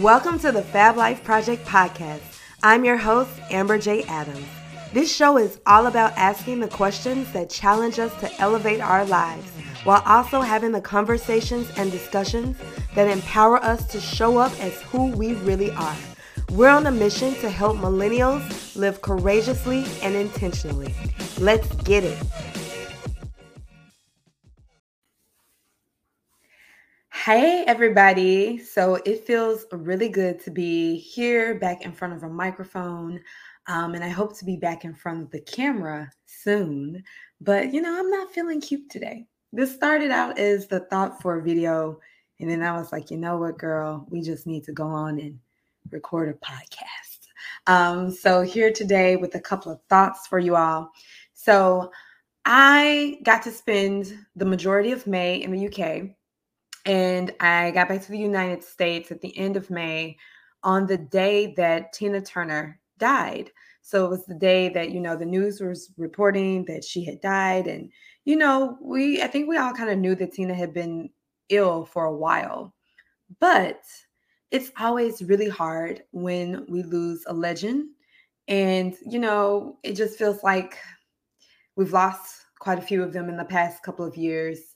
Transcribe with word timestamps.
Welcome 0.00 0.38
to 0.40 0.52
the 0.52 0.60
Fab 0.60 0.98
Life 0.98 1.24
Project 1.24 1.66
podcast. 1.66 2.20
I'm 2.62 2.84
your 2.84 2.98
host, 2.98 3.30
Amber 3.50 3.78
J. 3.78 4.02
Adams. 4.02 4.46
This 4.92 5.14
show 5.14 5.38
is 5.38 5.58
all 5.64 5.86
about 5.86 6.12
asking 6.18 6.60
the 6.60 6.68
questions 6.68 7.32
that 7.32 7.48
challenge 7.48 7.98
us 7.98 8.14
to 8.20 8.30
elevate 8.38 8.82
our 8.82 9.06
lives 9.06 9.48
while 9.84 10.02
also 10.04 10.42
having 10.42 10.72
the 10.72 10.82
conversations 10.82 11.70
and 11.78 11.90
discussions 11.90 12.58
that 12.94 13.08
empower 13.08 13.56
us 13.64 13.86
to 13.86 13.98
show 13.98 14.36
up 14.36 14.52
as 14.60 14.82
who 14.82 15.12
we 15.12 15.32
really 15.32 15.70
are. 15.70 15.96
We're 16.50 16.68
on 16.68 16.86
a 16.86 16.92
mission 16.92 17.32
to 17.36 17.48
help 17.48 17.78
millennials 17.78 18.76
live 18.76 19.00
courageously 19.00 19.86
and 20.02 20.14
intentionally. 20.14 20.94
Let's 21.38 21.74
get 21.84 22.04
it. 22.04 22.18
Hey, 27.26 27.64
everybody. 27.66 28.56
So 28.56 29.00
it 29.04 29.26
feels 29.26 29.66
really 29.72 30.08
good 30.08 30.38
to 30.44 30.50
be 30.52 30.96
here 30.96 31.56
back 31.56 31.82
in 31.82 31.90
front 31.90 32.14
of 32.14 32.22
a 32.22 32.28
microphone. 32.28 33.20
Um, 33.66 33.96
and 33.96 34.04
I 34.04 34.10
hope 34.10 34.38
to 34.38 34.44
be 34.44 34.56
back 34.56 34.84
in 34.84 34.94
front 34.94 35.22
of 35.22 35.32
the 35.32 35.40
camera 35.40 36.08
soon. 36.26 37.02
But, 37.40 37.74
you 37.74 37.82
know, 37.82 37.98
I'm 37.98 38.10
not 38.10 38.30
feeling 38.30 38.60
cute 38.60 38.88
today. 38.88 39.26
This 39.52 39.74
started 39.74 40.12
out 40.12 40.38
as 40.38 40.68
the 40.68 40.86
thought 40.88 41.20
for 41.20 41.40
a 41.40 41.42
video. 41.42 41.98
And 42.38 42.48
then 42.48 42.62
I 42.62 42.78
was 42.78 42.92
like, 42.92 43.10
you 43.10 43.16
know 43.16 43.38
what, 43.38 43.58
girl? 43.58 44.06
We 44.08 44.20
just 44.20 44.46
need 44.46 44.62
to 44.62 44.72
go 44.72 44.86
on 44.86 45.18
and 45.18 45.36
record 45.90 46.28
a 46.28 46.34
podcast. 46.34 47.26
Um, 47.66 48.12
so, 48.12 48.42
here 48.42 48.72
today 48.72 49.16
with 49.16 49.34
a 49.34 49.40
couple 49.40 49.72
of 49.72 49.80
thoughts 49.88 50.28
for 50.28 50.38
you 50.38 50.54
all. 50.54 50.92
So, 51.34 51.90
I 52.44 53.18
got 53.24 53.42
to 53.42 53.50
spend 53.50 54.16
the 54.36 54.44
majority 54.44 54.92
of 54.92 55.08
May 55.08 55.42
in 55.42 55.50
the 55.50 55.66
UK 55.66 56.15
and 56.86 57.34
I 57.40 57.72
got 57.72 57.88
back 57.88 58.02
to 58.02 58.12
the 58.12 58.18
United 58.18 58.62
States 58.62 59.10
at 59.10 59.20
the 59.20 59.36
end 59.36 59.56
of 59.56 59.70
May 59.70 60.16
on 60.62 60.86
the 60.86 60.96
day 60.96 61.52
that 61.56 61.92
Tina 61.92 62.20
Turner 62.20 62.80
died. 62.98 63.50
So 63.82 64.04
it 64.04 64.10
was 64.10 64.24
the 64.24 64.34
day 64.34 64.68
that, 64.70 64.92
you 64.92 65.00
know, 65.00 65.16
the 65.16 65.26
news 65.26 65.60
was 65.60 65.90
reporting 65.96 66.64
that 66.66 66.84
she 66.84 67.04
had 67.04 67.20
died. 67.20 67.66
And, 67.66 67.90
you 68.24 68.36
know, 68.36 68.78
we, 68.80 69.20
I 69.20 69.26
think 69.26 69.48
we 69.48 69.56
all 69.56 69.72
kind 69.72 69.90
of 69.90 69.98
knew 69.98 70.14
that 70.14 70.32
Tina 70.32 70.54
had 70.54 70.72
been 70.72 71.10
ill 71.48 71.84
for 71.84 72.04
a 72.04 72.16
while. 72.16 72.72
But 73.40 73.82
it's 74.52 74.70
always 74.78 75.22
really 75.22 75.48
hard 75.48 76.04
when 76.12 76.66
we 76.68 76.84
lose 76.84 77.24
a 77.26 77.32
legend. 77.32 77.90
And, 78.46 78.94
you 79.04 79.18
know, 79.18 79.78
it 79.82 79.94
just 79.94 80.18
feels 80.18 80.44
like 80.44 80.78
we've 81.74 81.92
lost 81.92 82.42
quite 82.60 82.78
a 82.78 82.82
few 82.82 83.02
of 83.02 83.12
them 83.12 83.28
in 83.28 83.36
the 83.36 83.44
past 83.44 83.82
couple 83.82 84.04
of 84.04 84.16
years 84.16 84.75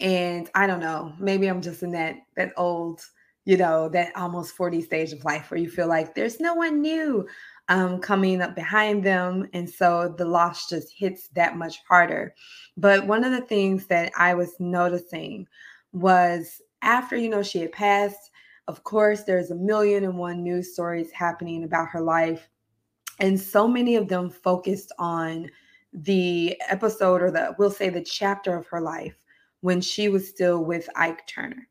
and 0.00 0.48
i 0.54 0.66
don't 0.66 0.80
know 0.80 1.12
maybe 1.18 1.48
i'm 1.48 1.60
just 1.60 1.82
in 1.82 1.90
that 1.90 2.16
that 2.36 2.52
old 2.56 3.00
you 3.44 3.56
know 3.56 3.88
that 3.88 4.14
almost 4.14 4.54
40 4.54 4.82
stage 4.82 5.12
of 5.12 5.24
life 5.24 5.50
where 5.50 5.58
you 5.58 5.70
feel 5.70 5.88
like 5.88 6.14
there's 6.14 6.38
no 6.38 6.54
one 6.54 6.82
new 6.82 7.26
um, 7.70 7.98
coming 7.98 8.42
up 8.42 8.54
behind 8.54 9.02
them 9.02 9.48
and 9.54 9.68
so 9.68 10.14
the 10.18 10.24
loss 10.24 10.68
just 10.68 10.92
hits 10.94 11.28
that 11.28 11.56
much 11.56 11.80
harder. 11.86 12.34
But 12.76 13.06
one 13.06 13.24
of 13.24 13.32
the 13.32 13.40
things 13.40 13.86
that 13.86 14.12
i 14.18 14.34
was 14.34 14.52
noticing 14.58 15.46
was 15.92 16.60
after 16.82 17.16
you 17.16 17.30
know 17.30 17.42
she 17.42 17.60
had 17.60 17.72
passed 17.72 18.30
of 18.68 18.84
course 18.84 19.24
there's 19.24 19.50
a 19.50 19.56
million 19.56 20.04
and 20.04 20.18
one 20.18 20.42
news 20.42 20.74
stories 20.74 21.10
happening 21.10 21.64
about 21.64 21.88
her 21.88 22.02
life 22.02 22.48
and 23.18 23.40
so 23.40 23.66
many 23.66 23.96
of 23.96 24.08
them 24.08 24.30
focused 24.30 24.92
on 24.98 25.50
the 25.92 26.60
episode 26.68 27.22
or 27.22 27.30
the 27.30 27.54
we'll 27.58 27.70
say 27.70 27.88
the 27.88 28.04
chapter 28.04 28.54
of 28.54 28.66
her 28.66 28.80
life 28.80 29.16
when 29.60 29.80
she 29.80 30.08
was 30.08 30.28
still 30.28 30.64
with 30.64 30.88
Ike 30.96 31.26
Turner. 31.26 31.68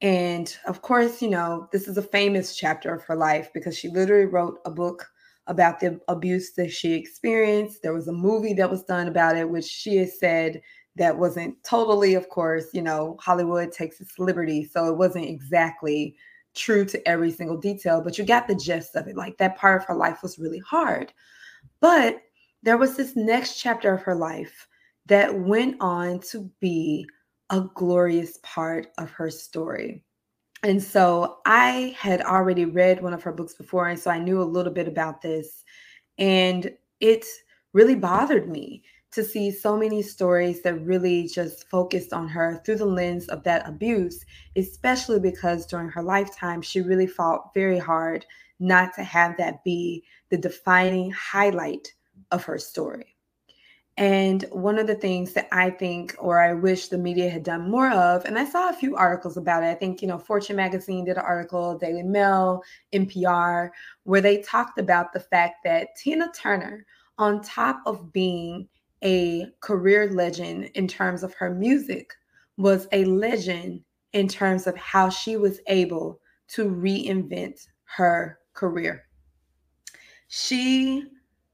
And 0.00 0.54
of 0.66 0.82
course, 0.82 1.20
you 1.20 1.28
know, 1.28 1.68
this 1.72 1.88
is 1.88 1.96
a 1.96 2.02
famous 2.02 2.56
chapter 2.56 2.94
of 2.94 3.02
her 3.04 3.16
life 3.16 3.50
because 3.52 3.76
she 3.76 3.88
literally 3.88 4.26
wrote 4.26 4.60
a 4.64 4.70
book 4.70 5.08
about 5.48 5.80
the 5.80 5.98
abuse 6.08 6.52
that 6.52 6.70
she 6.70 6.92
experienced. 6.92 7.82
There 7.82 7.94
was 7.94 8.06
a 8.06 8.12
movie 8.12 8.52
that 8.54 8.70
was 8.70 8.84
done 8.84 9.08
about 9.08 9.36
it, 9.36 9.48
which 9.48 9.64
she 9.64 9.96
has 9.96 10.18
said 10.18 10.60
that 10.96 11.18
wasn't 11.18 11.56
totally, 11.64 12.14
of 12.14 12.28
course, 12.28 12.66
you 12.72 12.82
know, 12.82 13.16
Hollywood 13.20 13.72
takes 13.72 14.00
its 14.00 14.18
liberty. 14.18 14.64
So 14.64 14.86
it 14.86 14.96
wasn't 14.96 15.24
exactly 15.24 16.16
true 16.54 16.84
to 16.84 17.08
every 17.08 17.30
single 17.30 17.56
detail, 17.56 18.02
but 18.02 18.18
you 18.18 18.24
got 18.24 18.46
the 18.46 18.54
gist 18.54 18.94
of 18.94 19.08
it. 19.08 19.16
Like 19.16 19.38
that 19.38 19.56
part 19.56 19.80
of 19.80 19.86
her 19.88 19.94
life 19.94 20.22
was 20.22 20.38
really 20.38 20.58
hard. 20.60 21.12
But 21.80 22.20
there 22.62 22.76
was 22.76 22.96
this 22.96 23.16
next 23.16 23.58
chapter 23.58 23.94
of 23.94 24.02
her 24.02 24.14
life 24.14 24.67
that 25.08 25.34
went 25.34 25.76
on 25.80 26.20
to 26.20 26.50
be 26.60 27.06
a 27.50 27.62
glorious 27.74 28.38
part 28.42 28.88
of 28.98 29.10
her 29.10 29.30
story. 29.30 30.04
And 30.62 30.82
so 30.82 31.38
I 31.46 31.96
had 31.98 32.20
already 32.22 32.64
read 32.64 33.02
one 33.02 33.14
of 33.14 33.22
her 33.22 33.32
books 33.32 33.54
before, 33.54 33.88
and 33.88 33.98
so 33.98 34.10
I 34.10 34.18
knew 34.18 34.42
a 34.42 34.44
little 34.44 34.72
bit 34.72 34.88
about 34.88 35.22
this. 35.22 35.64
And 36.18 36.70
it 37.00 37.24
really 37.72 37.94
bothered 37.94 38.48
me 38.48 38.82
to 39.12 39.24
see 39.24 39.50
so 39.50 39.76
many 39.76 40.02
stories 40.02 40.62
that 40.62 40.84
really 40.84 41.26
just 41.28 41.68
focused 41.68 42.12
on 42.12 42.28
her 42.28 42.60
through 42.64 42.76
the 42.76 42.84
lens 42.84 43.28
of 43.28 43.42
that 43.44 43.66
abuse, 43.66 44.24
especially 44.56 45.20
because 45.20 45.64
during 45.64 45.88
her 45.88 46.02
lifetime, 46.02 46.60
she 46.60 46.82
really 46.82 47.06
fought 47.06 47.54
very 47.54 47.78
hard 47.78 48.26
not 48.60 48.92
to 48.94 49.02
have 49.02 49.36
that 49.38 49.64
be 49.64 50.04
the 50.30 50.36
defining 50.36 51.10
highlight 51.12 51.92
of 52.32 52.44
her 52.44 52.58
story. 52.58 53.16
And 53.98 54.44
one 54.52 54.78
of 54.78 54.86
the 54.86 54.94
things 54.94 55.32
that 55.32 55.48
I 55.50 55.70
think, 55.70 56.14
or 56.20 56.40
I 56.40 56.54
wish 56.54 56.86
the 56.86 56.96
media 56.96 57.28
had 57.28 57.42
done 57.42 57.68
more 57.68 57.90
of, 57.90 58.24
and 58.26 58.38
I 58.38 58.44
saw 58.44 58.70
a 58.70 58.72
few 58.72 58.94
articles 58.94 59.36
about 59.36 59.64
it. 59.64 59.66
I 59.66 59.74
think, 59.74 60.00
you 60.00 60.06
know, 60.06 60.20
Fortune 60.20 60.54
Magazine 60.54 61.04
did 61.04 61.16
an 61.16 61.24
article, 61.24 61.76
Daily 61.76 62.04
Mail, 62.04 62.62
NPR, 62.92 63.70
where 64.04 64.20
they 64.20 64.40
talked 64.42 64.78
about 64.78 65.12
the 65.12 65.18
fact 65.18 65.64
that 65.64 65.96
Tina 65.96 66.30
Turner, 66.32 66.86
on 67.18 67.42
top 67.42 67.82
of 67.86 68.12
being 68.12 68.68
a 69.02 69.46
career 69.58 70.08
legend 70.12 70.70
in 70.74 70.86
terms 70.86 71.24
of 71.24 71.34
her 71.34 71.52
music, 71.52 72.14
was 72.56 72.86
a 72.92 73.04
legend 73.04 73.82
in 74.12 74.28
terms 74.28 74.68
of 74.68 74.76
how 74.76 75.10
she 75.10 75.36
was 75.36 75.58
able 75.66 76.20
to 76.46 76.70
reinvent 76.70 77.66
her 77.82 78.38
career. 78.52 79.06
She 80.28 81.02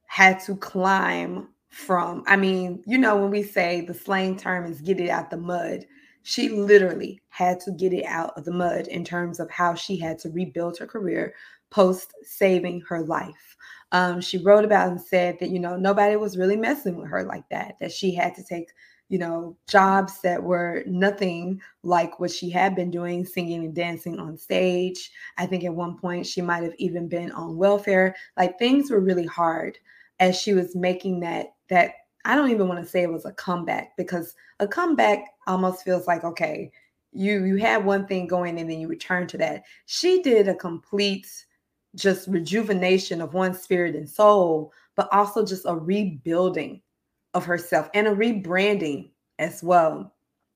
had 0.04 0.40
to 0.40 0.56
climb 0.56 1.48
from, 1.74 2.22
I 2.26 2.36
mean, 2.36 2.82
you 2.86 2.98
know, 2.98 3.16
when 3.16 3.30
we 3.30 3.42
say 3.42 3.80
the 3.80 3.94
slang 3.94 4.36
term 4.36 4.64
is 4.64 4.80
get 4.80 5.00
it 5.00 5.10
out 5.10 5.30
the 5.30 5.36
mud, 5.36 5.84
she 6.22 6.48
literally 6.48 7.20
had 7.30 7.58
to 7.60 7.72
get 7.72 7.92
it 7.92 8.04
out 8.04 8.32
of 8.36 8.44
the 8.44 8.52
mud 8.52 8.86
in 8.86 9.04
terms 9.04 9.40
of 9.40 9.50
how 9.50 9.74
she 9.74 9.98
had 9.98 10.18
to 10.20 10.30
rebuild 10.30 10.78
her 10.78 10.86
career 10.86 11.34
post 11.70 12.14
saving 12.22 12.80
her 12.82 13.02
life. 13.02 13.56
Um, 13.90 14.20
she 14.20 14.38
wrote 14.38 14.64
about 14.64 14.88
and 14.88 15.00
said 15.00 15.38
that, 15.40 15.50
you 15.50 15.58
know, 15.58 15.76
nobody 15.76 16.14
was 16.14 16.38
really 16.38 16.56
messing 16.56 16.96
with 16.96 17.08
her 17.10 17.24
like 17.24 17.48
that, 17.50 17.74
that 17.80 17.92
she 17.92 18.14
had 18.14 18.34
to 18.36 18.44
take, 18.44 18.68
you 19.08 19.18
know, 19.18 19.56
jobs 19.68 20.20
that 20.22 20.42
were 20.42 20.84
nothing 20.86 21.60
like 21.82 22.20
what 22.20 22.30
she 22.30 22.50
had 22.50 22.76
been 22.76 22.90
doing, 22.90 23.26
singing 23.26 23.64
and 23.64 23.74
dancing 23.74 24.20
on 24.20 24.38
stage. 24.38 25.10
I 25.36 25.46
think 25.46 25.64
at 25.64 25.74
one 25.74 25.98
point 25.98 26.26
she 26.26 26.40
might 26.40 26.62
have 26.62 26.74
even 26.78 27.08
been 27.08 27.32
on 27.32 27.56
welfare. 27.56 28.14
Like 28.36 28.58
things 28.58 28.90
were 28.90 29.00
really 29.00 29.26
hard 29.26 29.76
as 30.24 30.40
she 30.40 30.54
was 30.54 30.74
making 30.74 31.20
that 31.20 31.54
that 31.68 31.92
I 32.24 32.34
don't 32.34 32.50
even 32.50 32.66
want 32.66 32.82
to 32.82 32.90
say 32.90 33.02
it 33.02 33.12
was 33.12 33.26
a 33.26 33.32
comeback 33.32 33.94
because 33.98 34.34
a 34.58 34.66
comeback 34.66 35.26
almost 35.46 35.84
feels 35.84 36.06
like 36.06 36.24
okay, 36.24 36.72
you 37.12 37.44
you 37.44 37.56
had 37.56 37.84
one 37.84 38.06
thing 38.06 38.26
going 38.26 38.58
and 38.58 38.70
then 38.70 38.80
you 38.80 38.88
return 38.88 39.26
to 39.28 39.38
that. 39.38 39.64
She 39.84 40.22
did 40.22 40.48
a 40.48 40.54
complete 40.54 41.28
just 41.94 42.26
rejuvenation 42.26 43.20
of 43.20 43.34
one 43.34 43.54
spirit 43.54 43.94
and 43.94 44.08
soul, 44.08 44.72
but 44.96 45.12
also 45.12 45.44
just 45.44 45.66
a 45.66 45.76
rebuilding 45.76 46.80
of 47.34 47.44
herself 47.44 47.90
and 47.92 48.06
a 48.06 48.14
rebranding 48.14 49.10
as 49.38 49.62
well. 49.62 50.14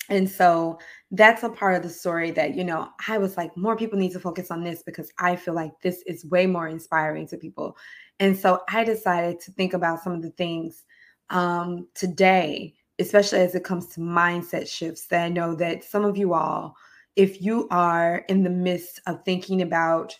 And 0.08 0.28
so 0.28 0.78
that's 1.10 1.42
a 1.42 1.50
part 1.50 1.76
of 1.76 1.82
the 1.82 1.90
story 1.90 2.30
that, 2.32 2.54
you 2.54 2.64
know, 2.64 2.88
I 3.08 3.18
was 3.18 3.36
like, 3.36 3.56
more 3.56 3.76
people 3.76 3.98
need 3.98 4.12
to 4.12 4.20
focus 4.20 4.50
on 4.50 4.64
this 4.64 4.82
because 4.82 5.10
I 5.18 5.36
feel 5.36 5.54
like 5.54 5.72
this 5.82 6.02
is 6.06 6.24
way 6.26 6.46
more 6.46 6.68
inspiring 6.68 7.26
to 7.28 7.36
people. 7.36 7.76
And 8.18 8.36
so 8.36 8.62
I 8.68 8.84
decided 8.84 9.40
to 9.40 9.52
think 9.52 9.74
about 9.74 10.02
some 10.02 10.12
of 10.12 10.22
the 10.22 10.30
things 10.30 10.84
um, 11.30 11.86
today, 11.94 12.74
especially 12.98 13.40
as 13.40 13.54
it 13.54 13.64
comes 13.64 13.88
to 13.88 14.00
mindset 14.00 14.66
shifts, 14.66 15.06
that 15.08 15.24
I 15.24 15.28
know 15.28 15.54
that 15.56 15.84
some 15.84 16.04
of 16.04 16.16
you 16.16 16.32
all, 16.34 16.74
if 17.16 17.42
you 17.42 17.68
are 17.70 18.24
in 18.28 18.42
the 18.42 18.50
midst 18.50 19.00
of 19.06 19.24
thinking 19.24 19.62
about 19.62 20.16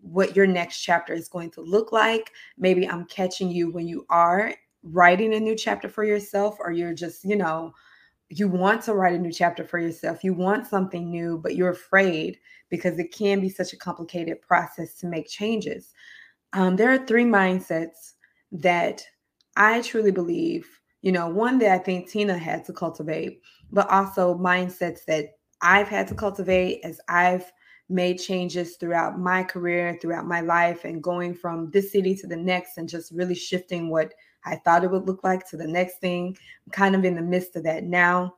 what 0.00 0.36
your 0.36 0.46
next 0.46 0.80
chapter 0.80 1.12
is 1.12 1.28
going 1.28 1.50
to 1.52 1.60
look 1.60 1.92
like, 1.92 2.32
maybe 2.56 2.88
I'm 2.88 3.04
catching 3.06 3.50
you 3.50 3.70
when 3.70 3.86
you 3.86 4.04
are 4.10 4.54
writing 4.82 5.34
a 5.34 5.40
new 5.40 5.56
chapter 5.56 5.88
for 5.88 6.04
yourself, 6.04 6.56
or 6.60 6.70
you're 6.70 6.94
just, 6.94 7.24
you 7.24 7.36
know, 7.36 7.72
you 8.30 8.48
want 8.48 8.82
to 8.82 8.94
write 8.94 9.14
a 9.14 9.18
new 9.18 9.32
chapter 9.32 9.64
for 9.64 9.78
yourself. 9.78 10.22
You 10.22 10.34
want 10.34 10.66
something 10.66 11.10
new, 11.10 11.38
but 11.38 11.56
you're 11.56 11.70
afraid 11.70 12.38
because 12.68 12.98
it 12.98 13.12
can 13.12 13.40
be 13.40 13.48
such 13.48 13.72
a 13.72 13.78
complicated 13.78 14.42
process 14.42 14.94
to 14.94 15.06
make 15.06 15.28
changes. 15.28 15.94
Um, 16.52 16.76
there 16.76 16.90
are 16.92 17.06
three 17.06 17.24
mindsets 17.24 18.12
that 18.52 19.02
I 19.56 19.80
truly 19.80 20.10
believe, 20.10 20.68
you 21.02 21.12
know, 21.12 21.28
one 21.28 21.58
that 21.58 21.72
I 21.72 21.78
think 21.78 22.08
Tina 22.08 22.36
had 22.36 22.64
to 22.66 22.72
cultivate, 22.72 23.40
but 23.70 23.88
also 23.90 24.34
mindsets 24.36 25.04
that 25.06 25.38
I've 25.62 25.88
had 25.88 26.06
to 26.08 26.14
cultivate 26.14 26.80
as 26.84 27.00
I've 27.08 27.50
made 27.88 28.18
changes 28.18 28.76
throughout 28.76 29.18
my 29.18 29.42
career, 29.42 29.98
throughout 30.00 30.26
my 30.26 30.40
life, 30.42 30.84
and 30.84 31.02
going 31.02 31.34
from 31.34 31.70
this 31.70 31.92
city 31.92 32.14
to 32.16 32.26
the 32.26 32.36
next, 32.36 32.76
and 32.76 32.88
just 32.88 33.12
really 33.12 33.34
shifting 33.34 33.88
what 33.88 34.12
I 34.44 34.56
thought 34.56 34.84
it 34.84 34.90
would 34.90 35.06
look 35.06 35.24
like 35.24 35.48
to 35.50 35.56
the 35.56 35.66
next 35.66 35.98
thing. 35.98 36.36
I'm 36.66 36.72
kind 36.72 36.94
of 36.94 37.04
in 37.04 37.14
the 37.14 37.22
midst 37.22 37.56
of 37.56 37.64
that 37.64 37.84
now. 37.84 38.36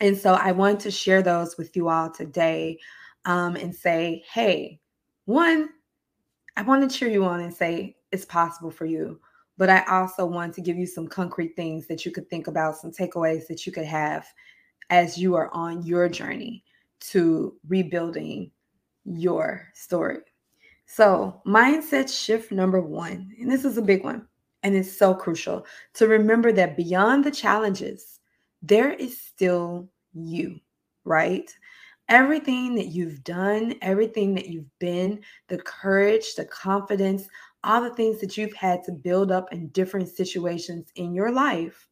And 0.00 0.16
so 0.16 0.34
I 0.34 0.52
want 0.52 0.80
to 0.80 0.90
share 0.90 1.22
those 1.22 1.56
with 1.56 1.76
you 1.76 1.88
all 1.88 2.10
today 2.10 2.78
um, 3.24 3.56
and 3.56 3.74
say, 3.74 4.24
hey, 4.30 4.80
one, 5.26 5.68
I 6.56 6.62
want 6.62 6.88
to 6.88 6.98
cheer 6.98 7.08
you 7.08 7.24
on 7.24 7.40
and 7.40 7.54
say 7.54 7.96
it's 8.10 8.24
possible 8.24 8.70
for 8.70 8.84
you. 8.84 9.20
But 9.58 9.70
I 9.70 9.84
also 9.84 10.26
want 10.26 10.54
to 10.54 10.60
give 10.60 10.76
you 10.76 10.86
some 10.86 11.06
concrete 11.06 11.54
things 11.56 11.86
that 11.86 12.04
you 12.04 12.10
could 12.10 12.28
think 12.28 12.46
about, 12.46 12.76
some 12.76 12.90
takeaways 12.90 13.46
that 13.48 13.66
you 13.66 13.72
could 13.72 13.84
have 13.84 14.26
as 14.90 15.16
you 15.16 15.34
are 15.34 15.52
on 15.54 15.82
your 15.84 16.08
journey 16.08 16.64
to 17.00 17.56
rebuilding 17.68 18.50
your 19.04 19.68
story. 19.74 20.18
So, 20.86 21.40
mindset 21.46 22.12
shift 22.12 22.52
number 22.52 22.80
one, 22.80 23.32
and 23.40 23.50
this 23.50 23.64
is 23.64 23.78
a 23.78 23.82
big 23.82 24.04
one, 24.04 24.26
and 24.62 24.74
it's 24.74 24.96
so 24.96 25.14
crucial 25.14 25.66
to 25.94 26.06
remember 26.06 26.52
that 26.52 26.76
beyond 26.76 27.24
the 27.24 27.30
challenges, 27.30 28.20
there 28.62 28.92
is 28.92 29.20
still 29.20 29.88
you, 30.12 30.60
right? 31.04 31.54
Everything 32.08 32.74
that 32.74 32.88
you've 32.88 33.24
done, 33.24 33.74
everything 33.82 34.34
that 34.34 34.48
you've 34.48 34.78
been, 34.78 35.20
the 35.48 35.58
courage, 35.58 36.34
the 36.34 36.44
confidence, 36.44 37.28
all 37.64 37.80
the 37.80 37.94
things 37.94 38.20
that 38.20 38.36
you've 38.36 38.54
had 38.54 38.82
to 38.84 38.92
build 38.92 39.30
up 39.30 39.52
in 39.52 39.68
different 39.68 40.08
situations 40.08 40.90
in 40.96 41.14
your 41.14 41.32
life 41.32 41.88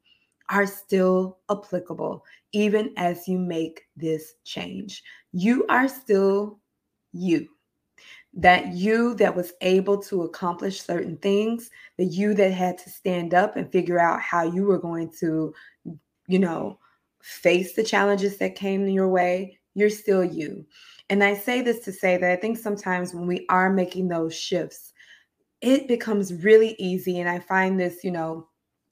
are 0.49 0.67
still 0.67 1.39
applicable, 1.49 2.25
even 2.53 2.93
as 2.97 3.29
you 3.29 3.39
make 3.39 3.83
this 3.97 4.35
change. 4.45 5.03
You 5.33 5.65
are 5.69 5.89
still 5.89 6.59
you. 7.13 7.49
That 8.35 8.75
you 8.75 9.15
that 9.15 9.35
was 9.35 9.53
able 9.61 9.99
to 10.05 10.23
accomplish 10.23 10.83
certain 10.83 11.17
things, 11.17 11.71
the 11.97 12.05
you 12.05 12.33
that 12.35 12.53
had 12.53 12.79
to 12.79 12.91
stand 12.91 13.35
up 13.35 13.57
and 13.57 13.71
figure 13.71 13.99
out 13.99 14.21
how 14.21 14.45
you 14.45 14.65
were 14.65 14.79
going 14.79 15.11
to, 15.19 15.53
you 16.29 16.39
know, 16.39 16.79
face 17.21 17.75
the 17.75 17.83
challenges 17.83 18.39
that 18.39 18.55
came 18.55 18.87
in 18.87 18.93
your 18.93 19.09
way, 19.09 19.59
you're 19.75 19.91
still 19.91 20.25
you. 20.25 20.65
And 21.11 21.25
I 21.25 21.35
say 21.35 21.61
this 21.61 21.81
to 21.81 21.93
say 21.93 22.17
that 22.17 22.31
I 22.31 22.37
think 22.37 22.57
sometimes 22.57 23.13
when 23.13 23.27
we 23.27 23.47
are 23.49 23.69
making 23.69 24.09
those 24.09 24.35
shifts, 24.35 24.93
it 25.61 25.89
becomes 25.89 26.33
really 26.45 26.77
easy. 26.79 27.19
And 27.19 27.29
I 27.29 27.41
find 27.41 27.79
this, 27.79 28.05
you 28.05 28.13
know, 28.13 28.47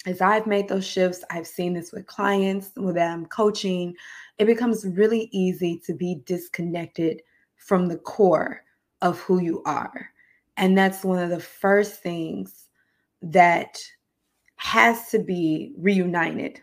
as 0.04 0.20
I've 0.20 0.46
made 0.46 0.68
those 0.68 0.86
shifts, 0.86 1.24
I've 1.30 1.46
seen 1.46 1.74
this 1.74 1.92
with 1.92 2.06
clients 2.06 2.72
with 2.76 2.94
them 2.94 3.26
coaching, 3.26 3.94
it 4.38 4.46
becomes 4.46 4.84
really 4.84 5.28
easy 5.32 5.80
to 5.86 5.94
be 5.94 6.22
disconnected 6.24 7.22
from 7.56 7.86
the 7.86 7.98
core 7.98 8.62
of 9.02 9.18
who 9.20 9.40
you 9.40 9.62
are. 9.64 10.10
And 10.56 10.76
that's 10.76 11.04
one 11.04 11.18
of 11.18 11.30
the 11.30 11.40
first 11.40 12.02
things 12.02 12.68
that 13.22 13.78
has 14.56 15.08
to 15.10 15.18
be 15.18 15.72
reunited 15.78 16.60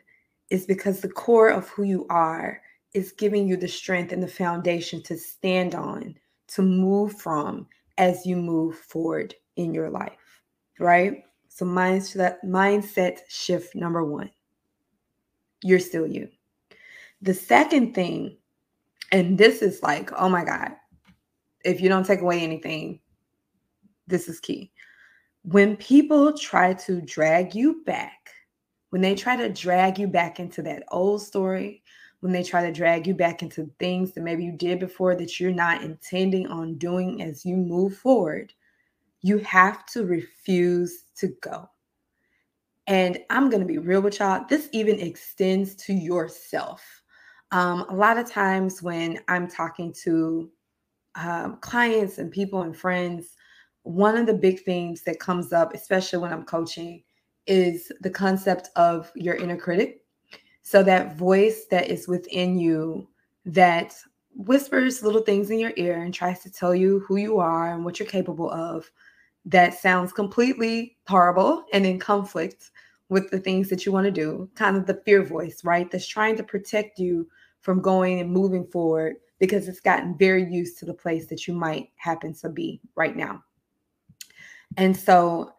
is 0.50 0.66
because 0.66 1.02
the 1.02 1.10
core 1.10 1.50
of 1.50 1.70
who 1.70 1.84
you 1.84 2.06
are 2.10 2.62
is 2.94 3.12
giving 3.12 3.48
you 3.48 3.58
the 3.58 3.68
strength 3.68 4.12
and 4.12 4.22
the 4.22 4.28
foundation 4.28 5.02
to 5.04 5.18
stand 5.18 5.76
on, 5.76 6.16
to 6.48 6.62
move 6.62 7.14
from 7.14 7.68
as 7.98 8.26
you 8.26 8.36
move 8.36 8.78
forward 8.78 9.34
in 9.56 9.74
your 9.74 9.90
life, 9.90 10.42
right? 10.80 11.24
So 11.50 11.66
mindset 11.66 12.38
mindset 12.46 13.20
shift 13.30 13.76
number 13.76 14.04
1. 14.04 14.30
You're 15.64 15.80
still 15.80 16.06
you. 16.06 16.28
The 17.22 17.34
second 17.34 17.96
thing 17.96 18.38
and 19.12 19.38
this 19.38 19.62
is 19.62 19.82
like, 19.84 20.12
oh 20.18 20.30
my 20.30 20.44
god, 20.44 20.74
if 21.66 21.82
you 21.82 21.90
don't 21.90 22.06
take 22.06 22.22
away 22.22 22.42
anything, 22.42 23.00
this 24.08 24.30
is 24.30 24.40
key. 24.40 24.72
When 25.44 25.76
people 25.76 26.32
try 26.34 26.74
to 26.74 27.02
drag 27.02 27.54
you 27.56 27.84
back, 27.86 28.30
when 28.92 29.02
they 29.02 29.16
try 29.16 29.36
to 29.36 29.50
drag 29.50 30.00
you 30.00 30.08
back 30.08 30.40
into 30.40 30.62
that 30.64 30.84
old 30.90 31.22
story, 31.22 31.84
when 32.22 32.32
they 32.32 32.44
try 32.44 32.66
to 32.66 32.72
drag 32.72 33.06
you 33.06 33.14
back 33.14 33.42
into 33.42 33.70
things 33.78 34.14
that 34.14 34.24
maybe 34.24 34.44
you 34.44 34.52
did 34.52 34.80
before 34.80 35.16
that 35.16 35.40
you're 35.40 35.52
not 35.52 35.84
intending 35.84 36.48
on 36.48 36.78
doing 36.78 37.22
as 37.22 37.46
you 37.46 37.58
move 37.58 37.98
forward, 37.98 38.54
you 39.22 39.40
have 39.40 39.86
to 39.88 40.06
refuse 40.06 41.04
to 41.18 41.28
go. 41.42 41.70
And 42.88 43.18
I'm 43.30 43.50
going 43.50 43.62
to 43.62 43.68
be 43.68 43.80
real 43.80 44.02
with 44.02 44.20
y'all. 44.20 44.46
This 44.48 44.70
even 44.72 45.00
extends 45.00 45.76
to 45.76 45.94
yourself. 45.94 46.84
Um, 47.52 47.86
a 47.90 47.96
lot 47.96 48.18
of 48.18 48.30
times 48.30 48.82
when 48.82 49.20
I'm 49.28 49.48
talking 49.48 49.94
to 50.04 50.50
um, 51.16 51.58
clients 51.58 52.18
and 52.18 52.32
people 52.32 52.62
and 52.64 52.76
friends, 52.76 53.36
one 53.84 54.18
of 54.18 54.26
the 54.26 54.34
big 54.34 54.62
things 54.64 55.04
that 55.04 55.20
comes 55.20 55.54
up, 55.54 55.74
especially 55.74 56.20
when 56.20 56.34
I'm 56.34 56.44
coaching, 56.44 57.04
is 57.48 57.92
the 58.02 58.10
concept 58.10 58.70
of 58.76 59.12
your 59.16 59.36
inner 59.36 59.58
critic. 59.58 60.02
So, 60.64 60.82
that 60.84 61.16
voice 61.16 61.66
that 61.70 61.90
is 61.90 62.08
within 62.08 62.58
you 62.58 63.08
that 63.46 63.96
whispers 64.36 65.04
little 65.04 65.22
things 65.22 65.52
in 65.52 65.60
your 65.60 65.74
ear 65.78 66.02
and 66.02 66.14
tries 66.14 66.42
to 66.42 66.52
tell 66.52 66.74
you 66.74 67.00
who 67.08 67.18
you 67.18 67.40
are 67.40 67.74
and 67.74 67.86
what 67.86 68.00
you're 68.00 68.08
capable 68.08 68.52
of, 68.52 68.92
that 69.46 69.76
sounds 69.76 70.12
completely 70.12 70.98
horrible 71.08 71.66
and 71.72 71.86
in 71.86 72.00
conflict 72.00 72.72
with 73.10 73.30
the 73.30 73.40
things 73.40 73.70
that 73.70 73.86
you 73.86 73.92
want 73.92 74.06
to 74.06 74.12
do, 74.12 74.50
kind 74.56 74.76
of 74.76 74.88
the 74.88 75.02
fear 75.06 75.24
voice, 75.24 75.64
right? 75.64 75.92
That's 75.92 76.08
trying 76.08 76.36
to 76.38 76.44
protect 76.44 76.98
you 76.98 77.30
from 77.62 77.82
going 77.82 78.20
and 78.20 78.32
moving 78.32 78.66
forward 78.66 79.18
because 79.40 79.68
it's 79.68 79.80
gotten 79.80 80.18
very 80.18 80.50
used 80.52 80.78
to 80.80 80.86
the 80.86 80.94
place 80.94 81.28
that 81.28 81.48
you 81.48 81.54
might 81.54 81.90
happen 81.98 82.34
to 82.34 82.50
be 82.50 82.82
right 82.96 83.16
now. 83.16 83.44
And 84.78 84.96
so 84.96 85.52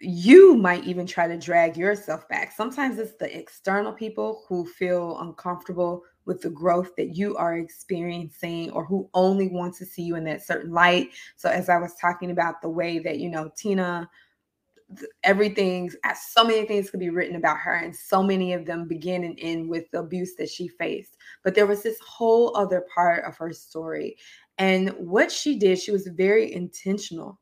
you 0.00 0.54
might 0.56 0.84
even 0.84 1.06
try 1.06 1.26
to 1.26 1.38
drag 1.38 1.76
yourself 1.76 2.28
back. 2.28 2.52
Sometimes 2.52 2.98
it's 2.98 3.16
the 3.16 3.36
external 3.36 3.92
people 3.92 4.44
who 4.48 4.66
feel 4.66 5.18
uncomfortable 5.20 6.02
with 6.26 6.40
the 6.40 6.50
growth 6.50 6.94
that 6.96 7.16
you 7.16 7.36
are 7.36 7.56
experiencing 7.56 8.70
or 8.70 8.84
who 8.84 9.08
only 9.14 9.48
want 9.48 9.74
to 9.76 9.86
see 9.86 10.02
you 10.02 10.16
in 10.16 10.24
that 10.24 10.42
certain 10.42 10.72
light. 10.72 11.10
So, 11.36 11.48
as 11.48 11.68
I 11.68 11.78
was 11.78 11.94
talking 11.94 12.30
about 12.30 12.60
the 12.60 12.68
way 12.68 12.98
that, 13.00 13.18
you 13.18 13.30
know, 13.30 13.50
Tina 13.56 14.08
everything 15.22 15.90
uh, 16.04 16.14
so 16.14 16.44
many 16.44 16.66
things 16.66 16.90
could 16.90 17.00
be 17.00 17.10
written 17.10 17.36
about 17.36 17.56
her 17.56 17.74
and 17.74 17.94
so 17.94 18.22
many 18.22 18.52
of 18.52 18.66
them 18.66 18.86
begin 18.86 19.24
and 19.24 19.38
end 19.40 19.68
with 19.68 19.84
the 19.90 19.98
abuse 19.98 20.34
that 20.36 20.48
she 20.48 20.68
faced 20.68 21.16
but 21.42 21.54
there 21.54 21.66
was 21.66 21.82
this 21.82 21.98
whole 22.00 22.56
other 22.56 22.84
part 22.94 23.24
of 23.24 23.36
her 23.36 23.52
story 23.52 24.16
and 24.58 24.90
what 24.90 25.32
she 25.32 25.58
did 25.58 25.78
she 25.78 25.90
was 25.90 26.06
very 26.08 26.52
intentional 26.52 27.40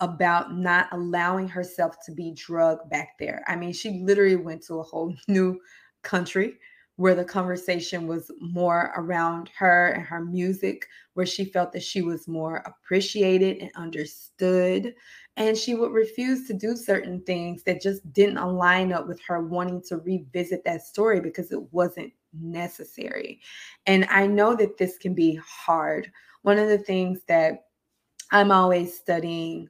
about 0.00 0.54
not 0.54 0.88
allowing 0.92 1.48
herself 1.48 1.96
to 2.04 2.12
be 2.12 2.32
drugged 2.36 2.88
back 2.90 3.10
there 3.18 3.42
i 3.48 3.56
mean 3.56 3.72
she 3.72 4.02
literally 4.04 4.36
went 4.36 4.62
to 4.62 4.74
a 4.74 4.82
whole 4.82 5.14
new 5.28 5.58
country 6.02 6.58
where 6.96 7.14
the 7.14 7.24
conversation 7.24 8.06
was 8.06 8.30
more 8.40 8.92
around 8.96 9.50
her 9.56 9.88
and 9.88 10.04
her 10.04 10.24
music, 10.24 10.86
where 11.14 11.26
she 11.26 11.44
felt 11.44 11.72
that 11.72 11.82
she 11.82 12.02
was 12.02 12.28
more 12.28 12.62
appreciated 12.66 13.58
and 13.58 13.70
understood. 13.74 14.94
And 15.36 15.56
she 15.56 15.74
would 15.74 15.92
refuse 15.92 16.46
to 16.46 16.54
do 16.54 16.76
certain 16.76 17.22
things 17.22 17.62
that 17.62 17.80
just 17.80 18.10
didn't 18.12 18.36
align 18.36 18.92
up 18.92 19.08
with 19.08 19.20
her 19.22 19.40
wanting 19.40 19.82
to 19.88 19.96
revisit 19.96 20.62
that 20.64 20.82
story 20.82 21.20
because 21.20 21.52
it 21.52 21.72
wasn't 21.72 22.12
necessary. 22.38 23.40
And 23.86 24.06
I 24.10 24.26
know 24.26 24.54
that 24.56 24.76
this 24.76 24.98
can 24.98 25.14
be 25.14 25.36
hard. 25.36 26.10
One 26.42 26.58
of 26.58 26.68
the 26.68 26.78
things 26.78 27.20
that 27.28 27.64
I'm 28.30 28.50
always 28.50 28.96
studying 28.96 29.68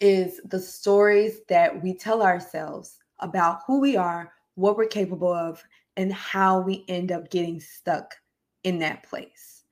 is 0.00 0.40
the 0.46 0.60
stories 0.60 1.40
that 1.48 1.82
we 1.82 1.94
tell 1.94 2.22
ourselves 2.22 2.98
about 3.20 3.60
who 3.66 3.80
we 3.80 3.96
are, 3.96 4.32
what 4.54 4.76
we're 4.76 4.86
capable 4.86 5.32
of, 5.32 5.62
and 5.96 6.12
how 6.12 6.60
we 6.60 6.84
end 6.88 7.12
up 7.12 7.30
getting 7.30 7.60
stuck 7.60 8.14
in 8.64 8.78
that 8.78 9.02
place. 9.02 9.64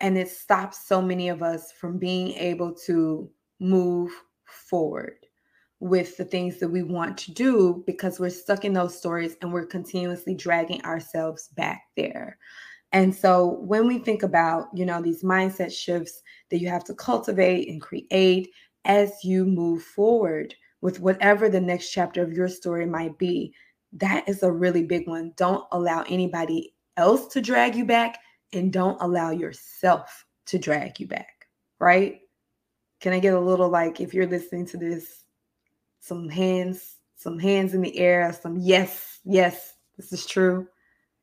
And 0.00 0.16
it 0.16 0.28
stops 0.28 0.86
so 0.86 1.00
many 1.00 1.28
of 1.28 1.42
us 1.42 1.72
from 1.72 1.98
being 1.98 2.32
able 2.34 2.72
to 2.86 3.30
move 3.60 4.10
forward 4.50 5.26
with 5.80 6.16
the 6.16 6.24
things 6.24 6.58
that 6.58 6.68
we 6.68 6.82
want 6.82 7.16
to 7.16 7.32
do 7.32 7.84
because 7.86 8.18
we're 8.18 8.30
stuck 8.30 8.64
in 8.64 8.72
those 8.72 8.96
stories 8.96 9.36
and 9.40 9.52
we're 9.52 9.66
continuously 9.66 10.34
dragging 10.34 10.84
ourselves 10.84 11.48
back 11.56 11.82
there. 11.96 12.38
And 12.92 13.14
so 13.14 13.58
when 13.60 13.86
we 13.86 13.98
think 13.98 14.22
about, 14.22 14.68
you 14.74 14.86
know, 14.86 15.00
these 15.00 15.22
mindset 15.22 15.72
shifts 15.72 16.22
that 16.50 16.58
you 16.58 16.68
have 16.68 16.84
to 16.84 16.94
cultivate 16.94 17.68
and 17.68 17.80
create 17.80 18.48
as 18.84 19.22
you 19.22 19.44
move 19.44 19.82
forward 19.82 20.54
with 20.80 21.00
whatever 21.00 21.48
the 21.48 21.60
next 21.60 21.90
chapter 21.90 22.22
of 22.22 22.32
your 22.32 22.48
story 22.48 22.86
might 22.86 23.18
be, 23.18 23.54
that 23.92 24.28
is 24.28 24.42
a 24.42 24.50
really 24.50 24.82
big 24.82 25.06
one. 25.06 25.32
Don't 25.36 25.64
allow 25.72 26.02
anybody 26.08 26.74
else 26.96 27.26
to 27.28 27.40
drag 27.40 27.76
you 27.76 27.84
back 27.84 28.18
and 28.52 28.72
don't 28.72 29.00
allow 29.00 29.30
yourself 29.30 30.24
to 30.46 30.58
drag 30.58 30.98
you 30.98 31.06
back, 31.06 31.46
right? 31.78 32.20
Can 33.00 33.12
I 33.12 33.20
get 33.20 33.34
a 33.34 33.40
little 33.40 33.68
like 33.68 34.00
if 34.00 34.12
you're 34.12 34.26
listening 34.26 34.66
to 34.66 34.76
this, 34.76 35.24
some 36.00 36.28
hands, 36.28 36.96
some 37.16 37.38
hands 37.38 37.74
in 37.74 37.82
the 37.82 37.96
air, 37.98 38.32
some 38.32 38.56
yes, 38.58 39.20
yes, 39.24 39.74
this 39.96 40.12
is 40.12 40.26
true. 40.26 40.66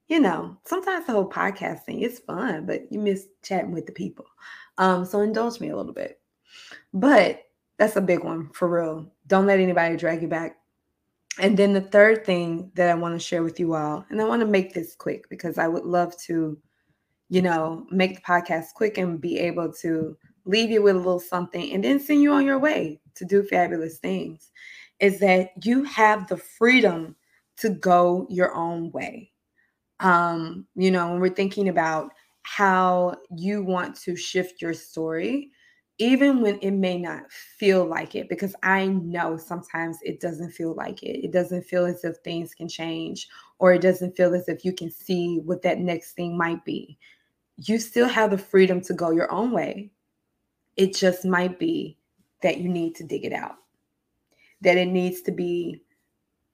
You 0.07 0.19
know, 0.19 0.57
sometimes 0.65 1.07
the 1.07 1.13
whole 1.13 1.29
podcast 1.29 1.83
thing 1.83 2.01
is 2.01 2.19
fun, 2.19 2.65
but 2.65 2.91
you 2.91 2.99
miss 2.99 3.27
chatting 3.43 3.71
with 3.71 3.85
the 3.85 3.91
people. 3.91 4.25
Um, 4.77 5.05
so 5.05 5.21
indulge 5.21 5.59
me 5.59 5.69
a 5.69 5.75
little 5.75 5.93
bit. 5.93 6.19
But 6.93 7.41
that's 7.77 7.95
a 7.95 8.01
big 8.01 8.23
one 8.23 8.49
for 8.53 8.69
real. 8.69 9.11
Don't 9.27 9.47
let 9.47 9.59
anybody 9.59 9.97
drag 9.97 10.21
you 10.21 10.27
back. 10.27 10.57
And 11.39 11.57
then 11.57 11.73
the 11.73 11.81
third 11.81 12.25
thing 12.25 12.71
that 12.75 12.89
I 12.89 12.93
want 12.95 13.13
to 13.15 13.19
share 13.19 13.43
with 13.43 13.59
you 13.59 13.73
all, 13.73 14.05
and 14.09 14.21
I 14.21 14.25
want 14.25 14.39
to 14.41 14.47
make 14.47 14.73
this 14.73 14.95
quick 14.95 15.27
because 15.29 15.57
I 15.57 15.67
would 15.67 15.83
love 15.83 16.17
to, 16.23 16.57
you 17.29 17.41
know, 17.41 17.85
make 17.91 18.15
the 18.15 18.21
podcast 18.21 18.67
quick 18.75 18.97
and 18.97 19.19
be 19.19 19.39
able 19.39 19.73
to 19.81 20.17
leave 20.45 20.71
you 20.71 20.81
with 20.81 20.95
a 20.95 20.99
little 20.99 21.19
something 21.19 21.73
and 21.73 21.83
then 21.83 21.99
send 21.99 22.21
you 22.21 22.31
on 22.31 22.45
your 22.45 22.59
way 22.59 22.99
to 23.15 23.25
do 23.25 23.43
fabulous 23.43 23.97
things, 23.97 24.51
is 24.99 25.19
that 25.19 25.49
you 25.63 25.83
have 25.83 26.27
the 26.27 26.37
freedom 26.37 27.15
to 27.57 27.69
go 27.69 28.27
your 28.29 28.53
own 28.55 28.91
way. 28.91 29.31
Um, 29.99 30.67
you 30.75 30.91
know, 30.91 31.11
when 31.11 31.19
we're 31.19 31.29
thinking 31.29 31.69
about 31.69 32.11
how 32.43 33.15
you 33.35 33.63
want 33.63 33.95
to 34.01 34.15
shift 34.15 34.61
your 34.61 34.73
story, 34.73 35.49
even 35.97 36.41
when 36.41 36.59
it 36.61 36.71
may 36.71 36.97
not 36.97 37.31
feel 37.31 37.85
like 37.85 38.15
it, 38.15 38.27
because 38.27 38.53
I 38.61 38.87
know 38.87 39.37
sometimes 39.37 39.97
it 40.03 40.19
doesn't 40.19 40.51
feel 40.51 40.75
like 40.75 41.01
it. 41.01 41.23
It 41.23 41.31
doesn't 41.31 41.63
feel 41.63 41.85
as 41.85 42.03
if 42.03 42.17
things 42.17 42.53
can 42.53 42.67
change, 42.67 43.29
or 43.59 43.71
it 43.71 43.81
doesn't 43.81 44.17
feel 44.17 44.35
as 44.35 44.49
if 44.49 44.65
you 44.65 44.73
can 44.73 44.91
see 44.91 45.39
what 45.39 45.61
that 45.61 45.79
next 45.79 46.11
thing 46.11 46.37
might 46.37 46.63
be. 46.65 46.97
You 47.55 47.79
still 47.79 48.09
have 48.09 48.31
the 48.31 48.37
freedom 48.37 48.81
to 48.81 48.93
go 48.93 49.11
your 49.11 49.31
own 49.31 49.51
way. 49.51 49.91
It 50.77 50.95
just 50.95 51.25
might 51.25 51.59
be 51.59 51.97
that 52.41 52.57
you 52.57 52.69
need 52.69 52.95
to 52.95 53.03
dig 53.03 53.25
it 53.25 53.33
out, 53.33 53.55
that 54.61 54.77
it 54.77 54.87
needs 54.87 55.21
to 55.23 55.31
be 55.31 55.81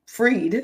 freed 0.05 0.63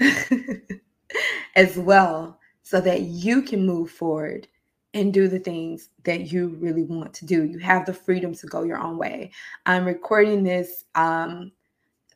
as 1.55 1.77
well, 1.77 2.39
so 2.63 2.81
that 2.81 3.01
you 3.01 3.41
can 3.41 3.65
move 3.65 3.89
forward 3.89 4.47
and 4.93 5.13
do 5.13 5.27
the 5.27 5.39
things 5.39 5.89
that 6.03 6.31
you 6.31 6.57
really 6.59 6.83
want 6.83 7.13
to 7.13 7.25
do. 7.25 7.43
You 7.43 7.59
have 7.59 7.85
the 7.85 7.93
freedom 7.93 8.33
to 8.35 8.47
go 8.47 8.63
your 8.63 8.79
own 8.79 8.97
way. 8.97 9.31
I'm 9.65 9.85
recording 9.85 10.43
this 10.43 10.85
um 10.95 11.51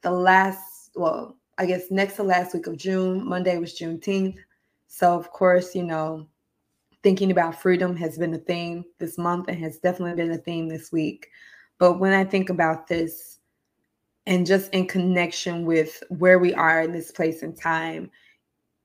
the 0.02 0.12
last, 0.12 0.92
well, 0.96 1.38
I 1.58 1.66
guess 1.66 1.92
next 1.92 2.16
to 2.16 2.24
last 2.24 2.54
week 2.54 2.68
of 2.68 2.78
June. 2.78 3.28
Monday 3.28 3.58
was 3.58 3.78
Juneteenth. 3.78 4.38
So 4.88 5.14
of 5.14 5.32
course, 5.32 5.76
you 5.76 5.84
know, 5.84 6.28
thinking 7.04 7.32
about 7.32 7.60
freedom 7.60 7.96
has 7.96 8.18
been 8.18 8.34
a 8.34 8.40
theme 8.40 8.86
this 9.00 9.18
month 9.18 9.48
and 9.48 9.58
has 9.60 9.80
definitely 9.80 10.16
been 10.16 10.32
a 10.32 10.38
theme 10.38 10.68
this 10.68 10.92
week. 10.92 11.30
But 11.78 12.00
when 12.00 12.14
I 12.14 12.24
think 12.24 12.50
about 12.50 12.88
this 12.88 13.40
and 14.28 14.46
just 14.46 14.72
in 14.72 14.88
connection 14.88 15.66
with 15.66 16.04
where 16.10 16.38
we 16.38 16.54
are 16.54 16.84
in 16.84 16.92
this 16.92 17.12
place 17.12 17.42
and 17.42 17.58
time, 17.58 18.12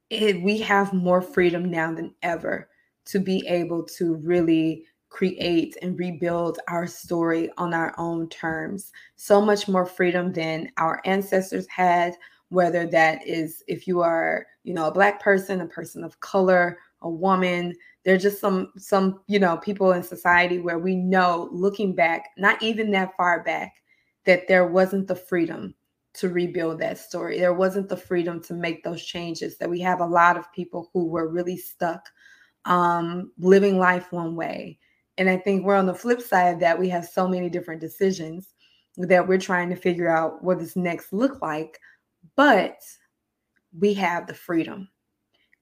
it, 0.09 0.41
we 0.43 0.59
have 0.59 0.93
more 0.93 1.21
freedom 1.21 1.71
now 1.71 1.93
than 1.93 2.15
ever 2.23 2.69
to 3.07 3.19
be 3.19 3.47
able 3.47 3.83
to 3.83 4.15
really 4.15 4.85
create 5.09 5.77
and 5.83 5.99
rebuild 5.99 6.59
our 6.69 6.87
story 6.87 7.51
on 7.57 7.73
our 7.73 7.95
own 7.99 8.29
terms. 8.29 8.93
So 9.17 9.41
much 9.41 9.69
more 9.69 9.87
freedom 9.87 10.33
than 10.33 10.71
our 10.77 11.01
ancestors 11.05 11.67
had, 11.69 12.15
whether 12.49 12.87
that 12.87 13.27
is 13.27 13.63
if 13.67 13.87
you 13.87 14.01
are, 14.01 14.47
you 14.65 14.75
know, 14.75 14.87
a 14.87 14.93
black 14.93 15.21
person, 15.21 15.61
a 15.61 15.67
person 15.67 16.05
of 16.05 16.21
color, 16.21 16.79
a 17.03 17.11
woman. 17.11 17.75
There's 18.05 18.23
just 18.23 18.41
some 18.41 18.73
some, 18.77 19.21
you 19.27 19.39
know, 19.39 19.57
people 19.57 19.93
in 19.93 20.03
society 20.03 20.59
where 20.59 20.79
we 20.79 20.95
know 20.97 21.49
looking 21.53 21.95
back, 21.95 22.31
not 22.37 22.63
even 22.63 22.91
that 22.93 23.17
far 23.17 23.43
back, 23.43 23.75
that 24.25 24.49
there 24.49 24.67
wasn't 24.67 25.09
the 25.09 25.17
freedom 25.17 25.75
to 26.15 26.29
rebuild 26.31 26.79
that 26.81 26.99
story. 26.99 27.39
There 27.39 27.53
wasn't 27.53 27.89
the 27.89 27.97
freedom 27.97 28.43
to 28.45 28.55
make 28.55 28.83
those 28.83 29.05
changes. 29.05 29.59
That 29.59 29.71
we 29.71 29.81
have 29.81 30.01
a 30.01 30.07
lot 30.07 30.37
of 30.37 30.53
people 30.53 30.91
who 30.93 31.07
were 31.07 31.29
really 31.29 31.57
stuck 31.57 32.09
um, 32.65 33.33
living 33.39 33.79
life 33.79 34.13
one 34.13 34.35
way. 34.35 34.79
And 35.19 35.29
I 35.29 35.37
think 35.39 35.65
we're 35.65 35.77
on 35.77 35.87
the 35.87 35.95
flip 35.95 36.21
side 36.21 36.55
of 36.55 36.61
that. 36.61 36.79
We 36.79 36.89
have 36.91 37.07
so 37.07 37.27
many 37.29 37.49
different 37.49 37.81
decisions 37.81 38.55
that 38.97 39.27
we're 39.27 39.39
trying 39.39 39.71
to 39.71 39.77
figure 39.77 40.09
out 40.09 40.43
what 40.43 40.59
does 40.59 40.77
next 40.77 41.13
look 41.13 41.41
like. 41.41 41.79
But 42.35 42.79
we 43.79 43.95
have 43.95 44.27
the 44.27 44.35
freedom. 44.35 44.89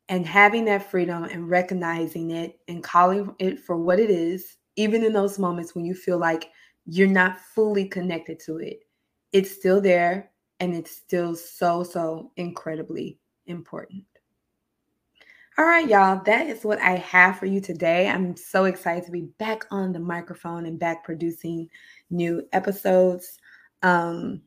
And 0.08 0.26
having 0.26 0.66
that 0.66 0.90
freedom 0.90 1.24
and 1.24 1.48
recognizing 1.48 2.30
it 2.30 2.58
and 2.68 2.82
calling 2.82 3.34
it 3.38 3.58
for 3.58 3.76
what 3.76 3.98
it 3.98 4.10
is, 4.10 4.58
even 4.76 5.02
in 5.04 5.12
those 5.12 5.38
moments 5.38 5.74
when 5.74 5.84
you 5.84 5.94
feel 5.94 6.18
like 6.18 6.50
you're 6.84 7.08
not 7.08 7.40
fully 7.40 7.88
connected 7.88 8.38
to 8.40 8.58
it, 8.58 8.80
it's 9.32 9.50
still 9.50 9.80
there 9.80 10.30
and 10.60 10.74
it's 10.74 10.94
still 10.94 11.34
so, 11.34 11.82
so 11.82 12.30
incredibly 12.36 13.18
important. 13.46 14.04
All 15.56 15.64
right, 15.64 15.88
y'all, 15.88 16.20
that 16.24 16.48
is 16.48 16.64
what 16.64 16.80
I 16.80 16.96
have 16.96 17.38
for 17.38 17.46
you 17.46 17.60
today. 17.60 18.08
I'm 18.08 18.36
so 18.36 18.64
excited 18.64 19.04
to 19.04 19.12
be 19.12 19.28
back 19.38 19.64
on 19.70 19.92
the 19.92 20.00
microphone 20.00 20.66
and 20.66 20.80
back 20.80 21.04
producing 21.04 21.68
new 22.10 22.42
episodes. 22.52 23.38
Um, 23.84 24.42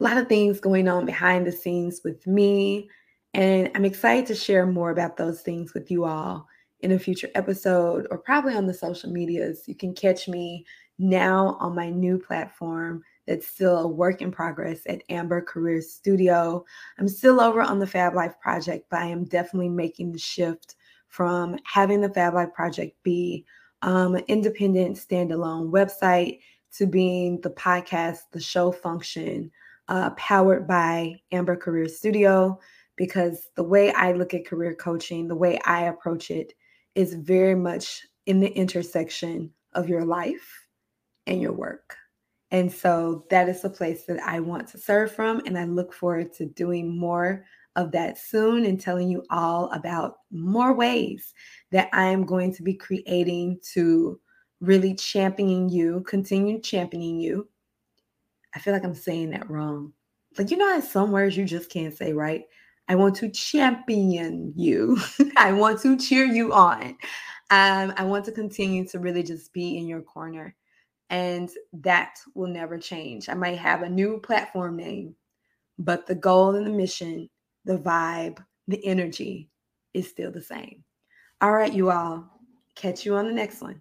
a 0.00 0.02
lot 0.02 0.16
of 0.16 0.28
things 0.28 0.58
going 0.58 0.88
on 0.88 1.06
behind 1.06 1.46
the 1.46 1.52
scenes 1.52 2.00
with 2.02 2.26
me, 2.26 2.90
and 3.34 3.70
I'm 3.74 3.84
excited 3.84 4.26
to 4.26 4.34
share 4.34 4.66
more 4.66 4.90
about 4.90 5.16
those 5.16 5.42
things 5.42 5.74
with 5.74 5.90
you 5.90 6.04
all 6.04 6.46
in 6.80 6.92
a 6.92 6.98
future 6.98 7.30
episode 7.34 8.06
or 8.10 8.18
probably 8.18 8.54
on 8.54 8.66
the 8.66 8.74
social 8.74 9.10
medias. 9.10 9.64
You 9.66 9.74
can 9.74 9.94
catch 9.94 10.28
me 10.28 10.64
now 10.98 11.56
on 11.60 11.74
my 11.74 11.90
new 11.90 12.18
platform 12.18 13.02
that's 13.26 13.46
still 13.46 13.78
a 13.78 13.88
work 13.88 14.22
in 14.22 14.30
progress 14.30 14.82
at 14.86 15.02
Amber 15.08 15.40
Career 15.40 15.80
Studio. 15.80 16.64
I'm 16.98 17.08
still 17.08 17.40
over 17.40 17.60
on 17.60 17.78
the 17.78 17.86
Fab 17.86 18.14
Life 18.14 18.38
Project, 18.40 18.86
but 18.90 19.00
I 19.00 19.06
am 19.06 19.24
definitely 19.24 19.70
making 19.70 20.12
the 20.12 20.18
shift 20.18 20.76
from 21.08 21.56
having 21.64 22.00
the 22.00 22.12
Fab 22.12 22.34
Life 22.34 22.52
Project 22.52 23.02
be 23.02 23.44
um, 23.82 24.14
an 24.14 24.24
independent, 24.28 24.96
standalone 24.96 25.70
website 25.70 26.40
to 26.76 26.86
being 26.86 27.40
the 27.40 27.50
podcast, 27.50 28.18
the 28.32 28.40
show 28.40 28.70
function 28.70 29.50
uh, 29.88 30.10
powered 30.10 30.66
by 30.66 31.20
Amber 31.32 31.56
Career 31.56 31.88
Studio. 31.88 32.58
Because 32.96 33.48
the 33.56 33.64
way 33.64 33.92
I 33.92 34.12
look 34.12 34.34
at 34.34 34.46
career 34.46 34.74
coaching, 34.74 35.26
the 35.26 35.34
way 35.34 35.58
I 35.64 35.84
approach 35.84 36.30
it, 36.30 36.52
is 36.94 37.14
very 37.14 37.54
much 37.54 38.02
in 38.26 38.40
the 38.40 38.52
intersection 38.52 39.50
of 39.72 39.88
your 39.88 40.04
life 40.04 40.66
and 41.26 41.40
your 41.40 41.52
work. 41.52 41.96
And 42.50 42.70
so 42.70 43.24
that 43.30 43.48
is 43.48 43.62
the 43.62 43.70
place 43.70 44.04
that 44.04 44.20
I 44.20 44.38
want 44.38 44.68
to 44.68 44.78
serve 44.78 45.10
from. 45.12 45.42
And 45.44 45.58
I 45.58 45.64
look 45.64 45.92
forward 45.92 46.32
to 46.34 46.46
doing 46.46 46.96
more 46.96 47.44
of 47.76 47.90
that 47.90 48.18
soon 48.18 48.64
and 48.64 48.80
telling 48.80 49.08
you 49.08 49.24
all 49.30 49.70
about 49.72 50.18
more 50.30 50.72
ways 50.72 51.34
that 51.72 51.88
I 51.92 52.04
am 52.06 52.24
going 52.24 52.54
to 52.54 52.62
be 52.62 52.74
creating 52.74 53.58
to 53.72 54.20
really 54.60 54.94
championing 54.94 55.68
you, 55.68 56.04
continue 56.06 56.60
championing 56.60 57.18
you. 57.18 57.48
I 58.54 58.60
feel 58.60 58.72
like 58.72 58.84
I'm 58.84 58.94
saying 58.94 59.30
that 59.30 59.50
wrong. 59.50 59.92
Like, 60.38 60.50
you 60.50 60.56
know, 60.56 60.78
some 60.80 61.10
words 61.10 61.36
you 61.36 61.44
just 61.44 61.70
can't 61.70 61.96
say, 61.96 62.12
right? 62.12 62.44
I 62.88 62.94
want 62.94 63.16
to 63.16 63.30
champion 63.30 64.52
you. 64.56 64.98
I 65.36 65.52
want 65.52 65.80
to 65.82 65.96
cheer 65.96 66.24
you 66.24 66.52
on. 66.52 66.96
Um, 67.50 67.92
I 67.96 68.04
want 68.04 68.24
to 68.26 68.32
continue 68.32 68.86
to 68.88 68.98
really 68.98 69.22
just 69.22 69.52
be 69.52 69.78
in 69.78 69.86
your 69.86 70.02
corner 70.02 70.54
and 71.10 71.50
that 71.72 72.16
will 72.34 72.48
never 72.48 72.78
change. 72.78 73.28
I 73.28 73.34
might 73.34 73.58
have 73.58 73.82
a 73.82 73.88
new 73.88 74.18
platform 74.18 74.76
name, 74.76 75.14
but 75.78 76.06
the 76.06 76.14
goal 76.14 76.54
and 76.56 76.66
the 76.66 76.70
mission, 76.70 77.28
the 77.64 77.78
vibe, 77.78 78.38
the 78.68 78.84
energy 78.84 79.50
is 79.92 80.08
still 80.08 80.32
the 80.32 80.42
same. 80.42 80.82
All 81.40 81.52
right, 81.52 81.72
you 81.72 81.90
all. 81.90 82.28
Catch 82.74 83.04
you 83.04 83.16
on 83.16 83.26
the 83.26 83.32
next 83.32 83.60
one. 83.60 83.80